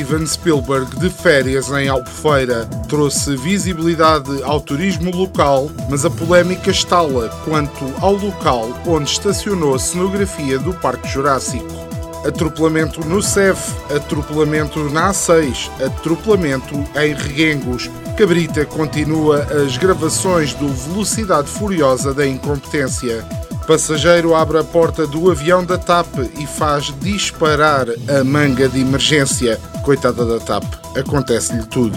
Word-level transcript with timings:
Steven 0.00 0.24
Spielberg 0.24 0.98
de 1.00 1.10
férias 1.10 1.70
em 1.70 1.88
Albufeira 1.88 2.64
trouxe 2.88 3.36
visibilidade 3.36 4.42
ao 4.44 4.60
turismo 4.60 5.10
local, 5.10 5.68
mas 5.90 6.04
a 6.04 6.10
polémica 6.10 6.70
estala 6.70 7.28
quanto 7.44 7.84
ao 8.00 8.14
local 8.14 8.68
onde 8.86 9.10
estacionou 9.10 9.74
a 9.74 9.78
cenografia 9.78 10.58
do 10.58 10.72
Parque 10.74 11.08
Jurássico. 11.08 11.89
Atropelamento 12.24 13.00
no 13.06 13.22
CEF, 13.22 13.72
atropelamento 13.94 14.78
na 14.90 15.10
A6, 15.10 15.70
atropelamento 15.84 16.74
em 16.96 17.14
Reguengos. 17.14 17.90
Cabrita 18.16 18.64
continua 18.66 19.46
as 19.64 19.78
gravações 19.78 20.52
do 20.54 20.68
Velocidade 20.68 21.48
Furiosa 21.48 22.12
da 22.12 22.26
Incompetência. 22.26 23.24
Passageiro 23.66 24.34
abre 24.34 24.58
a 24.58 24.64
porta 24.64 25.06
do 25.06 25.30
avião 25.30 25.64
da 25.64 25.78
TAP 25.78 26.18
e 26.38 26.46
faz 26.46 26.92
disparar 27.00 27.86
a 27.88 28.24
manga 28.24 28.68
de 28.68 28.80
emergência. 28.80 29.58
Coitada 29.82 30.26
da 30.26 30.38
TAP, 30.38 30.64
acontece-lhe 30.98 31.64
tudo. 31.66 31.96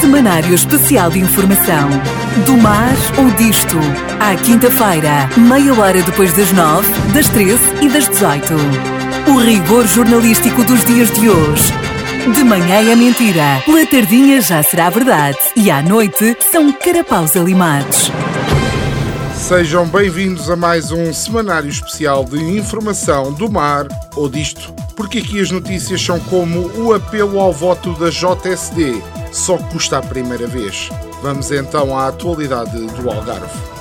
Semanário 0.00 0.54
Especial 0.54 1.10
de 1.10 1.20
Informação. 1.20 1.88
Do 2.44 2.56
mar 2.56 2.94
ou 3.16 3.30
disto. 3.36 3.76
À 4.20 4.36
quinta-feira, 4.36 5.28
meia 5.36 5.74
hora 5.74 6.02
depois 6.02 6.32
das 6.34 6.52
nove, 6.52 6.88
das 7.14 7.28
treze 7.28 7.64
e 7.80 7.88
das 7.88 8.06
dezoito. 8.08 8.97
O 9.28 9.36
rigor 9.36 9.86
jornalístico 9.86 10.64
dos 10.64 10.82
dias 10.86 11.10
de 11.12 11.28
hoje. 11.28 11.70
De 12.34 12.42
manhã 12.42 12.90
é 12.90 12.96
mentira, 12.96 13.62
pela 13.66 13.86
tardinha 13.86 14.40
já 14.40 14.62
será 14.62 14.88
verdade 14.88 15.36
e 15.54 15.70
à 15.70 15.82
noite 15.82 16.34
são 16.50 16.72
carapaus 16.72 17.36
alimados. 17.36 18.10
Sejam 19.36 19.86
bem-vindos 19.86 20.48
a 20.48 20.56
mais 20.56 20.90
um 20.90 21.12
semanário 21.12 21.68
especial 21.68 22.24
de 22.24 22.38
informação 22.38 23.30
do 23.30 23.50
mar 23.50 23.86
ou 24.16 24.30
disto, 24.30 24.72
porque 24.96 25.18
aqui 25.18 25.40
as 25.42 25.50
notícias 25.50 26.00
são 26.00 26.18
como 26.20 26.66
o 26.80 26.94
apelo 26.94 27.38
ao 27.38 27.52
voto 27.52 27.92
da 27.98 28.08
JSD, 28.08 29.02
só 29.30 29.58
custa 29.58 29.98
a 29.98 30.02
primeira 30.02 30.46
vez. 30.46 30.88
Vamos 31.22 31.52
então 31.52 31.96
à 31.98 32.08
atualidade 32.08 32.78
do 32.78 33.10
Algarve. 33.10 33.77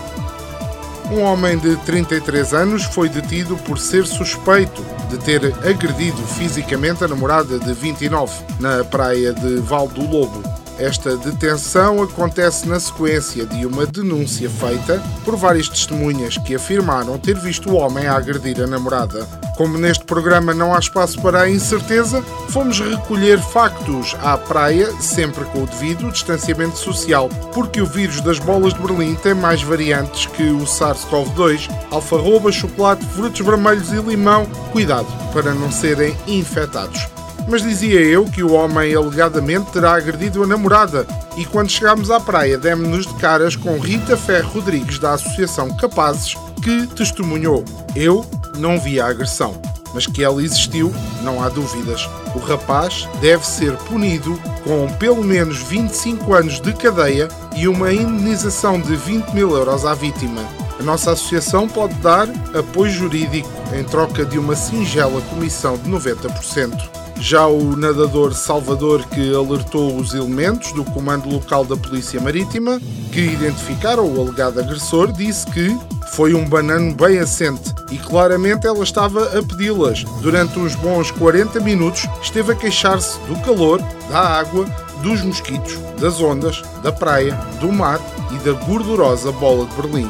Um 1.10 1.22
homem 1.22 1.58
de 1.58 1.78
33 1.78 2.54
anos 2.54 2.84
foi 2.84 3.08
detido 3.08 3.56
por 3.58 3.80
ser 3.80 4.06
suspeito 4.06 4.86
de 5.10 5.18
ter 5.18 5.46
agredido 5.66 6.18
fisicamente 6.28 7.04
a 7.04 7.08
namorada 7.08 7.58
de 7.58 7.74
29 7.74 8.34
na 8.60 8.84
praia 8.84 9.34
de 9.34 9.56
Val 9.58 9.88
do 9.88 10.02
Lobo. 10.02 10.44
Esta 10.80 11.18
detenção 11.18 12.04
acontece 12.04 12.68
na 12.68 12.80
sequência 12.80 13.48
de 13.48 13.66
uma 13.66 13.88
denúncia 13.88 14.48
feita 14.48 15.02
por 15.26 15.36
várias 15.36 15.68
testemunhas 15.68 16.38
que 16.38 16.54
afirmaram 16.54 17.18
ter 17.18 17.36
visto 17.36 17.72
o 17.72 17.76
homem 17.76 18.06
a 18.06 18.16
agredir 18.16 18.62
a 18.62 18.68
namorada. 18.68 19.26
Como 19.58 19.76
neste 19.76 20.06
programa 20.06 20.54
não 20.54 20.76
há 20.76 20.78
espaço 20.78 21.20
para 21.20 21.42
a 21.42 21.50
incerteza, 21.50 22.22
fomos 22.50 22.80
recolher 22.80 23.40
factos 23.40 24.16
à 24.22 24.38
praia, 24.38 24.92
sempre 25.02 25.46
com 25.46 25.64
o 25.64 25.66
devido 25.66 26.12
distanciamento 26.12 26.78
social, 26.78 27.28
porque 27.56 27.82
o 27.82 27.86
vírus 27.88 28.22
das 28.22 28.38
bolas 28.38 28.76
de 28.76 28.80
Berlim 28.80 29.16
tem 29.16 29.34
mais 29.34 29.64
variantes 29.64 30.28
que 30.28 30.44
o 30.44 30.60
SARS-CoV-2, 30.60 31.72
alfarroba, 31.90 32.52
chocolate, 32.52 33.04
frutos 33.08 33.40
vermelhos 33.40 33.92
e 33.92 33.96
limão. 33.96 34.46
Cuidado 34.72 35.08
para 35.34 35.56
não 35.56 35.72
serem 35.72 36.16
infectados. 36.28 37.17
Mas 37.48 37.62
dizia 37.62 38.02
eu 38.02 38.26
que 38.26 38.44
o 38.44 38.52
homem 38.52 38.94
alegadamente 38.94 39.72
terá 39.72 39.96
agredido 39.96 40.44
a 40.44 40.48
namorada 40.48 41.08
e 41.38 41.46
quando 41.46 41.70
chegámos 41.70 42.12
à 42.12 42.20
praia 42.20 42.58
demos-nos 42.58 43.08
de 43.08 43.14
caras 43.16 43.56
com 43.56 43.80
Rita 43.80 44.18
Ferro 44.18 44.50
Rodrigues 44.50 45.00
da 45.00 45.14
Associação 45.14 45.76
Capazes 45.78 46.36
que 46.62 46.86
testemunhou. 46.88 47.64
Eu 47.96 48.26
não 48.58 48.78
vi 48.78 49.00
a 49.00 49.08
agressão, 49.08 49.62
mas 49.94 50.06
que 50.06 50.24
ela 50.24 50.44
existiu, 50.44 50.94
não 51.24 51.42
há 51.42 51.48
dúvidas. 51.48 52.10
O 52.36 52.40
rapaz 52.40 53.08
deve 53.22 53.46
ser 53.48 53.78
punido 53.78 54.38
com 54.66 54.88
pelo 54.98 55.24
menos 55.24 55.60
25 55.60 56.34
anos 56.34 56.60
de 56.60 56.74
cadeia 56.74 57.30
e 57.56 57.68
uma 57.68 57.94
indenização 57.94 58.80
de 58.82 58.96
20 58.96 59.30
mil 59.30 59.56
euros 59.56 59.86
à 59.86 59.94
vítima. 59.94 60.42
A 60.78 60.84
nossa 60.84 61.14
associação 61.14 61.68
pode 61.68 61.94
dar 61.96 62.28
apoio 62.54 62.92
jurídico 62.92 63.50
em 63.74 63.84
troca 63.86 64.26
de 64.26 64.38
uma 64.38 64.56
singela 64.56 65.22
comissão 65.22 65.78
de 65.78 65.90
90%. 65.90 66.97
Já 67.20 67.48
o 67.48 67.76
nadador 67.76 68.34
Salvador, 68.34 69.04
que 69.06 69.34
alertou 69.34 69.96
os 69.96 70.14
elementos 70.14 70.72
do 70.72 70.84
Comando 70.86 71.30
Local 71.30 71.66
da 71.66 71.76
Polícia 71.76 72.22
Marítima, 72.22 72.80
que 73.12 73.22
identificaram 73.22 74.06
o 74.06 74.22
alegado 74.22 74.60
agressor, 74.60 75.12
disse 75.12 75.46
que 75.48 75.78
foi 76.14 76.34
um 76.34 76.48
banano 76.48 76.94
bem 76.96 77.20
assente 77.20 77.74
e 77.92 77.98
claramente 77.98 78.66
ela 78.66 78.84
estava 78.84 79.38
a 79.38 79.44
pedi-las. 79.44 80.04
Durante 80.22 80.58
uns 80.60 80.76
bons 80.76 81.12
40 81.12 81.60
minutos 81.60 82.08
esteve 82.22 82.54
a 82.54 82.56
queixar-se 82.56 83.20
do 83.22 83.36
calor, 83.42 83.82
da 84.10 84.20
água, 84.20 84.66
dos 85.02 85.22
mosquitos, 85.22 85.78
das 86.00 86.22
ondas, 86.22 86.62
da 86.82 86.92
praia, 86.92 87.34
do 87.60 87.72
mar 87.72 88.00
e 88.32 88.38
da 88.38 88.54
gordurosa 88.66 89.32
bola 89.32 89.66
de 89.66 89.76
Berlim. 89.82 90.10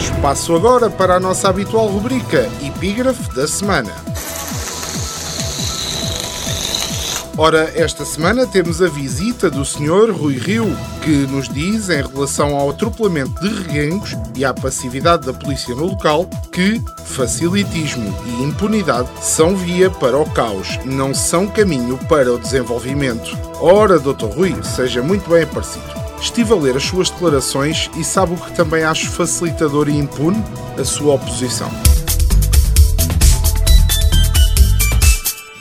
Espaço 0.00 0.54
agora 0.54 0.88
para 0.88 1.16
a 1.16 1.20
nossa 1.20 1.48
habitual 1.48 1.86
rubrica 1.86 2.48
Epígrafe 2.62 3.34
da 3.34 3.46
Semana. 3.46 4.07
Ora, 7.40 7.70
esta 7.76 8.04
semana 8.04 8.48
temos 8.48 8.82
a 8.82 8.88
visita 8.88 9.48
do 9.48 9.64
Sr. 9.64 10.10
Rui 10.10 10.36
Rio, 10.36 10.76
que 11.04 11.24
nos 11.28 11.48
diz, 11.48 11.88
em 11.88 12.02
relação 12.02 12.56
ao 12.56 12.70
atropelamento 12.70 13.40
de 13.40 13.62
reguengos 13.62 14.16
e 14.34 14.44
à 14.44 14.52
passividade 14.52 15.24
da 15.24 15.32
polícia 15.32 15.72
no 15.72 15.86
local, 15.86 16.28
que 16.52 16.82
facilitismo 17.04 18.12
e 18.26 18.42
impunidade 18.42 19.08
são 19.22 19.56
via 19.56 19.88
para 19.88 20.18
o 20.18 20.28
caos, 20.28 20.80
não 20.84 21.14
são 21.14 21.46
caminho 21.46 21.96
para 22.08 22.32
o 22.34 22.40
desenvolvimento. 22.40 23.38
Ora, 23.60 24.00
Dr. 24.00 24.26
Rui, 24.34 24.56
seja 24.64 25.00
muito 25.00 25.30
bem 25.30 25.44
aparecido. 25.44 25.86
Estive 26.20 26.52
a 26.52 26.56
ler 26.56 26.76
as 26.76 26.82
suas 26.82 27.08
declarações 27.08 27.88
e 27.96 28.02
sabe 28.02 28.34
o 28.34 28.36
que 28.36 28.50
também 28.50 28.82
acho 28.82 29.10
facilitador 29.10 29.88
e 29.88 29.96
impune? 29.96 30.42
A 30.76 30.84
sua 30.84 31.14
oposição. 31.14 31.70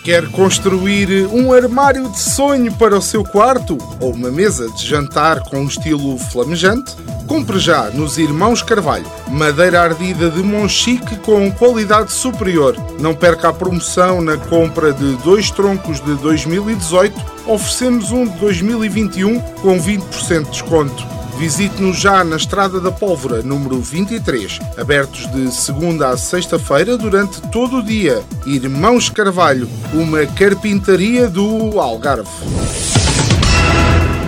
Quer 0.07 0.31
construir 0.31 1.27
um 1.33 1.51
armário 1.51 2.07
de 2.07 2.17
sonho 2.17 2.71
para 2.71 2.97
o 2.97 3.01
seu 3.01 3.25
quarto 3.25 3.77
ou 3.99 4.13
uma 4.13 4.31
mesa 4.31 4.71
de 4.71 4.87
jantar 4.87 5.41
com 5.41 5.59
um 5.59 5.67
estilo 5.67 6.17
flamejante? 6.17 6.95
Compre 7.27 7.59
já 7.59 7.89
nos 7.89 8.17
Irmãos 8.17 8.61
Carvalho, 8.61 9.05
madeira 9.27 9.81
ardida 9.81 10.29
de 10.29 10.41
Monchique 10.41 11.17
com 11.17 11.51
qualidade 11.51 12.13
superior. 12.13 12.77
Não 13.01 13.13
perca 13.13 13.49
a 13.49 13.53
promoção 13.53 14.21
na 14.21 14.37
compra 14.37 14.93
de 14.93 15.17
dois 15.17 15.51
troncos 15.51 15.99
de 15.99 16.15
2018. 16.15 17.13
Oferecemos 17.45 18.09
um 18.09 18.25
de 18.25 18.39
2021 18.39 19.41
com 19.61 19.77
20% 19.77 20.45
de 20.45 20.51
desconto. 20.51 21.16
Visite-nos 21.37 21.99
já 21.99 22.23
na 22.23 22.35
Estrada 22.35 22.79
da 22.79 22.91
Pólvora, 22.91 23.43
número 23.43 23.79
23, 23.79 24.59
abertos 24.75 25.31
de 25.31 25.51
segunda 25.51 26.09
a 26.09 26.17
sexta-feira 26.17 26.97
durante 26.97 27.39
todo 27.51 27.77
o 27.77 27.83
dia. 27.83 28.23
Irmãos 28.47 29.07
Carvalho, 29.07 29.69
uma 29.93 30.25
carpintaria 30.25 31.27
do 31.27 31.79
Algarve. 31.79 32.96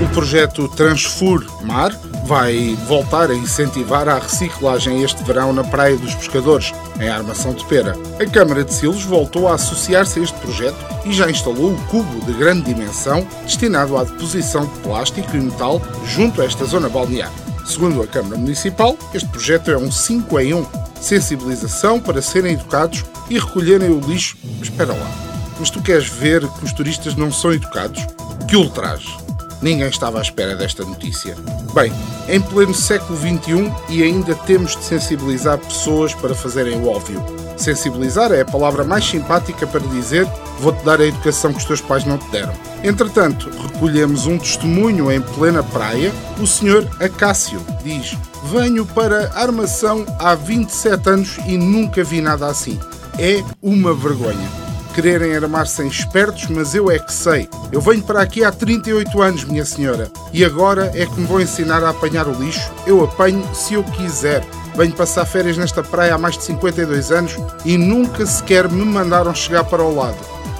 O 0.10 0.12
projeto 0.12 0.68
Transfur 0.70 1.46
Mar 1.62 1.96
vai 2.26 2.76
voltar 2.88 3.30
a 3.30 3.36
incentivar 3.36 4.10
a 4.10 4.18
reciclagem 4.18 5.04
este 5.04 5.24
verão 5.24 5.54
na 5.54 5.64
Praia 5.64 5.96
dos 5.98 6.16
Pescadores, 6.16 6.74
em 7.00 7.08
Armação 7.08 7.54
de 7.54 7.64
Pera. 7.66 7.96
A 8.20 8.26
Câmara 8.26 8.64
de 8.64 8.74
Silos 8.74 9.04
voltou 9.04 9.48
a 9.48 9.54
associar-se 9.54 10.20
a 10.20 10.24
este 10.24 10.38
projeto 10.40 10.78
e 11.06 11.14
já 11.14 11.30
instalou 11.30 11.74
o 11.74 11.88
cubo 11.88 12.26
de 12.26 12.34
grande 12.34 12.74
dimensão 12.74 13.26
destinado 13.44 13.96
à 13.98 14.04
deposição 14.04 14.66
de 14.66 14.80
plástico 14.80 15.38
e 15.38 15.40
metal 15.40 15.80
junto 16.06 16.42
a 16.42 16.46
esta 16.46 16.66
zona 16.66 16.90
balnear. 16.90 17.32
Segundo 17.64 18.02
a 18.02 18.08
Câmara 18.08 18.36
Municipal, 18.36 18.98
este 19.14 19.30
projeto 19.30 19.70
é 19.70 19.78
um 19.78 19.92
5 19.92 20.40
em 20.40 20.56
1. 20.56 20.66
Sensibilização 21.00 22.00
para 22.00 22.22
serem 22.22 22.54
educados 22.54 23.06
e 23.30 23.38
recolherem 23.38 23.92
o 23.92 24.00
lixo. 24.00 24.38
Espera 24.60 24.92
lá. 24.92 25.12
Mas 25.60 25.70
tu 25.70 25.82
queres 25.84 26.08
ver 26.08 26.46
que 26.48 26.66
os 26.66 26.74
turistas 26.74 27.16
não 27.16 27.32
são 27.32 27.54
educados? 27.54 28.06
Que 28.48 28.56
ultraje! 28.56 29.29
Ninguém 29.62 29.90
estava 29.90 30.20
à 30.20 30.22
espera 30.22 30.56
desta 30.56 30.86
notícia. 30.86 31.36
Bem, 31.74 31.92
em 32.28 32.40
pleno 32.40 32.74
século 32.74 33.18
XXI 33.18 33.72
e 33.90 34.04
ainda 34.04 34.34
temos 34.34 34.76
de 34.76 34.84
sensibilizar 34.84 35.58
pessoas 35.58 36.14
para 36.14 36.34
fazerem 36.34 36.80
o 36.80 36.88
óbvio. 36.88 37.24
Sensibilizar 37.58 38.32
é 38.32 38.42
a 38.42 38.46
palavra 38.46 38.86
mais 38.86 39.04
simpática 39.04 39.68
para 39.68 39.82
dizer 39.82 40.26
vou-te 40.60 40.84
dar 40.86 41.02
a 41.02 41.06
educação 41.06 41.52
que 41.52 41.60
os 41.60 41.66
teus 41.66 41.82
pais 41.82 42.06
não 42.06 42.18
te 42.18 42.30
deram. 42.30 42.54
Entretanto, 42.84 43.50
recolhemos 43.74 44.26
um 44.26 44.38
testemunho 44.38 45.12
em 45.12 45.22
plena 45.22 45.62
praia. 45.62 46.12
O 46.40 46.48
senhor 46.48 46.88
Acácio 47.02 47.60
diz: 47.84 48.18
Venho 48.46 48.86
para 48.86 49.32
armação 49.36 50.06
há 50.20 50.36
27 50.36 51.10
anos 51.10 51.38
e 51.46 51.58
nunca 51.58 52.04
vi 52.04 52.22
nada 52.22 52.48
assim. 52.48 52.80
É 53.18 53.44
uma 53.62 53.94
vergonha 53.94 54.69
quererem 54.90 55.36
armar-se 55.36 55.82
em 55.82 55.88
espertos, 55.88 56.48
mas 56.48 56.76
eu 56.76 56.90
é 56.90 57.00
que 57.00 57.14
sei. 57.14 57.50
Eu 57.72 57.82
venho 57.82 58.02
para 58.02 58.22
aqui 58.22 58.44
há 58.44 58.52
38 58.52 59.22
anos, 59.22 59.44
minha 59.46 59.66
senhora, 59.66 60.12
e 60.34 60.44
agora 60.44 60.92
é 60.94 61.06
que 61.06 61.20
me 61.20 61.26
vou 61.26 61.42
ensinar 61.42 61.84
a 61.84 61.90
apanhar 61.90 62.28
o 62.28 62.34
lixo. 62.34 62.72
Eu 62.86 63.04
apanho 63.04 63.44
se 63.54 63.76
eu 63.76 63.84
quiser. 63.84 64.44
Venho 64.76 64.94
passar 64.94 65.26
férias 65.26 65.58
nesta 65.58 65.84
praia 65.84 66.16
há 66.16 66.18
mais 66.18 66.38
de 66.38 66.44
52 66.44 67.12
anos 67.12 67.36
e 67.66 67.78
nunca 67.78 68.26
sequer 68.26 68.70
me 68.70 68.86
mandaram 68.86 69.34
chegar 69.34 69.64
para 69.64 69.84
o 69.84 69.96
lado. 69.96 70.18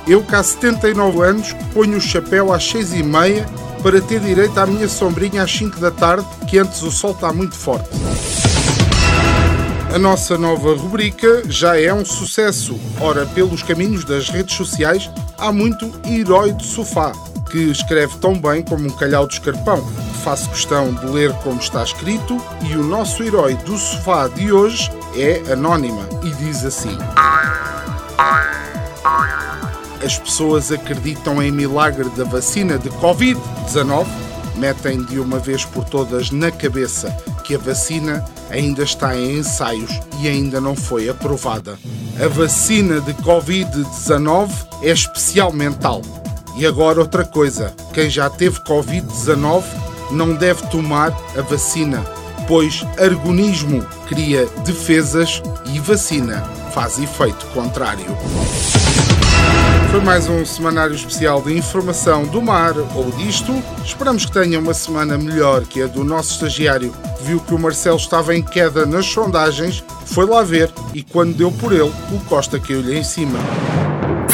Eu, 0.08 0.24
cá 0.24 0.40
há 0.40 0.44
79 0.44 1.22
anos, 1.22 1.54
ponho 1.74 1.98
o 1.98 2.02
chapéu 2.02 2.52
às 2.52 2.68
6 2.68 2.94
e 2.94 3.04
meia 3.04 3.46
para 3.84 4.02
ter 4.02 4.20
direito 4.20 4.58
à 4.58 4.66
minha 4.66 4.88
sombrinha 4.88 5.44
às 5.44 5.52
5 5.52 5.80
da 5.80 5.92
tarde, 5.92 6.26
que 6.48 6.58
antes 6.58 6.82
o 6.82 6.92
sol 6.92 7.12
está 7.12 7.32
muito 7.32 7.56
forte. 7.56 7.90
A 9.92 9.98
nossa 9.98 10.38
nova 10.38 10.76
rubrica 10.76 11.42
já 11.50 11.80
é 11.80 11.92
um 11.92 12.06
sucesso. 12.06 12.80
Ora, 13.02 13.26
pelos 13.26 13.64
caminhos 13.64 14.06
das 14.06 14.30
redes 14.30 14.56
sociais, 14.56 15.10
há 15.36 15.52
muito 15.52 15.92
herói 16.06 16.54
de 16.54 16.64
sofá, 16.64 17.12
que 17.50 17.58
escreve 17.58 18.16
tão 18.18 18.40
bem 18.40 18.62
como 18.62 18.86
um 18.86 18.92
calhau 18.92 19.26
de 19.28 19.34
escarpão. 19.34 19.84
Faço 20.24 20.48
questão 20.52 20.94
de 20.94 21.08
ler 21.08 21.34
como 21.44 21.60
está 21.60 21.84
escrito 21.84 22.38
e 22.70 22.76
o 22.76 22.84
nosso 22.84 23.24
herói 23.24 23.56
do 23.56 23.76
sofá 23.80 24.28
de 24.28 24.52
hoje 24.52 24.92
é 25.16 25.42
anónima 25.52 26.08
e 26.24 26.30
diz 26.36 26.64
assim: 26.64 26.96
As 30.06 30.20
pessoas 30.20 30.72
acreditam 30.72 31.42
em 31.42 31.52
milagre 31.52 32.08
da 32.10 32.26
vacina 32.26 32.78
de 32.78 32.92
Covid-19? 32.92 34.06
Metem 34.56 35.04
de 35.06 35.20
uma 35.20 35.40
vez 35.40 35.66
por 35.66 35.84
todas 35.84 36.30
na 36.30 36.52
cabeça 36.52 37.10
que 37.44 37.56
a 37.56 37.58
vacina 37.58 38.24
ainda 38.50 38.84
está 38.84 39.16
em 39.16 39.40
ensaios 39.40 39.92
e 40.20 40.28
ainda 40.28 40.60
não 40.60 40.76
foi 40.76 41.10
aprovada. 41.10 41.78
A 42.24 42.28
vacina 42.28 43.00
de 43.00 43.14
Covid-19 43.16 44.50
é 44.84 44.92
especialmente 44.92 45.78
tal. 45.78 46.02
E 46.58 46.66
agora 46.66 47.00
outra 47.00 47.24
coisa: 47.24 47.74
quem 47.94 48.10
já 48.10 48.30
teve 48.30 48.60
Covid-19 48.62 49.64
não 50.12 50.36
deve 50.36 50.66
tomar 50.68 51.12
a 51.38 51.42
vacina, 51.42 52.04
pois 52.48 52.84
organismo 53.00 53.86
cria 54.08 54.46
defesas 54.66 55.42
e 55.74 55.80
vacina 55.80 56.42
faz 56.74 56.98
efeito 57.00 57.46
contrário. 57.48 58.06
Foi 59.92 60.02
mais 60.02 60.30
um 60.30 60.46
semanário 60.46 60.94
especial 60.94 61.42
de 61.42 61.58
informação 61.58 62.24
do 62.24 62.40
mar 62.44 62.76
ou 62.96 63.10
disto. 63.18 63.52
Esperamos 63.84 64.24
que 64.24 64.32
tenha 64.32 64.60
uma 64.60 64.74
semana 64.74 65.18
melhor 65.18 65.64
que 65.64 65.82
a 65.82 65.88
do 65.88 66.04
nosso 66.04 66.34
estagiário, 66.34 66.94
que 67.18 67.24
viu 67.24 67.40
que 67.40 67.56
o 67.56 67.60
Marcelo 67.60 67.98
estava 67.98 68.36
em 68.36 68.44
queda 68.44 68.86
nas 68.86 69.08
sondagens, 69.08 69.84
foi 70.06 70.28
lá 70.28 70.44
ver 70.44 70.72
e 70.94 71.02
quando 71.02 71.36
deu 71.36 71.52
por 71.52 71.74
ele, 71.74 71.92
o 72.12 72.20
Costa 72.28 72.60
caiu-lhe 72.60 73.00
em 73.00 73.04
cima. 73.04 73.40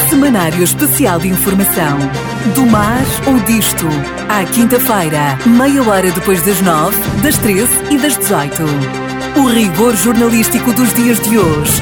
Semanário 0.10 0.62
Especial 0.62 1.20
de 1.20 1.30
Informação. 1.30 2.00
Do 2.54 2.66
mar 2.66 3.02
ou 3.26 3.40
disto. 3.46 3.86
À 4.28 4.44
quinta-feira, 4.44 5.40
meia 5.46 5.82
hora 5.84 6.12
depois 6.12 6.46
das 6.46 6.60
nove, 6.62 6.98
das 7.24 7.38
treze 7.38 7.74
e 7.90 7.98
das 7.98 8.18
dezoito. 8.18 8.64
O 9.38 9.48
rigor 9.48 9.96
jornalístico 9.96 10.74
dos 10.74 10.94
dias 10.94 11.20
de 11.22 11.40
hoje 11.40 11.82